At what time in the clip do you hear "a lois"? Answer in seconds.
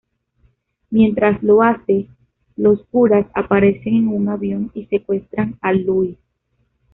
5.61-6.17